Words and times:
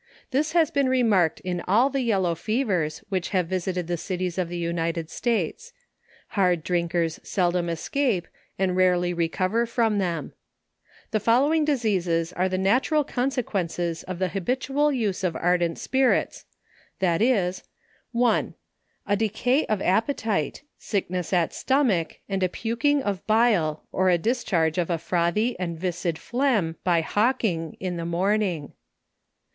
This 0.31 0.53
has 0.53 0.71
been 0.71 0.89
remarked 0.89 1.41
in 1.41 1.61
all 1.67 1.91
the 1.91 2.01
yellow 2.01 2.33
fevers 2.33 3.03
which 3.09 3.29
have 3.29 3.45
visited 3.45 3.85
the 3.85 3.97
cities 3.97 4.39
of 4.39 4.49
the 4.49 4.57
United 4.57 5.11
States. 5.11 5.73
Hard 6.29 6.63
drink 6.63 6.95
ers 6.95 7.19
seldom 7.21 7.69
escape, 7.69 8.27
and 8.57 8.75
rarely 8.75 9.13
recover 9.13 9.67
from 9.67 9.99
them. 9.99 10.33
The 11.11 11.19
following 11.19 11.65
diseases 11.65 12.33
arc 12.33 12.49
the 12.49 12.57
usual 12.57 13.03
consequences 13.03 14.01
of 14.01 14.17
the 14.17 14.29
ha 14.29 14.39
bitual 14.39 14.91
use 14.91 15.23
of 15.23 15.35
ardent 15.35 15.77
spirits, 15.77 16.45
viz. 16.99 17.63
1. 18.11 18.55
A 19.05 19.15
decay 19.15 19.67
of 19.67 19.83
appetite, 19.83 20.63
sickness 20.79 21.31
at 21.31 21.53
stomach, 21.53 22.17
and 22.27 22.41
a 22.41 22.49
puk 22.49 22.83
ing 22.85 23.03
of 23.03 23.27
bile 23.27 23.83
or 23.91 24.09
a 24.09 24.17
discharge 24.17 24.79
of 24.79 24.89
a 24.89 24.97
frothy 24.97 25.55
and 25.59 25.79
viscid 25.79 26.17
phlegm 26.17 26.77
by 26.83 27.01
hawking, 27.01 27.77
in 27.79 27.97
the 27.97 28.05
morning. 28.07 28.73